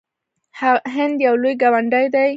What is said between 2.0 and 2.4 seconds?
دی.